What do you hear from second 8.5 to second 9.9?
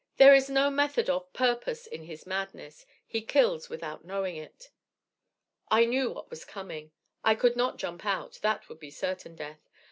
would be certain death.